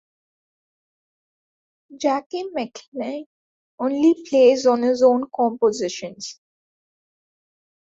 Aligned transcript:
Jackie 1.95 2.45
McLean 2.55 3.27
only 3.77 4.25
plays 4.27 4.65
on 4.65 4.81
his 4.81 5.03
own 5.03 5.29
compositions. 5.31 6.39